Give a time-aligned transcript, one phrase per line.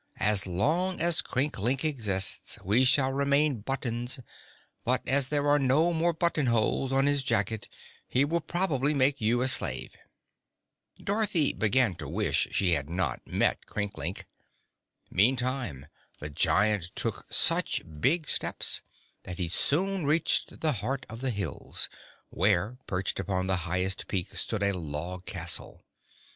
[0.19, 4.19] "As long as Crinklink exists we shall remain buttons,
[4.83, 7.69] but as there are no more buttonholes on his jacket
[8.07, 9.91] he will probably make you a slave."
[10.97, 14.25] Dorothy began to wish she had not met Crinklink.
[15.11, 15.85] Meantime,
[16.19, 18.81] the giant took such big steps
[19.21, 21.89] that he soon reached the heart of the hills,
[22.31, 25.85] where, perched upon the highest peak, stood a log castle.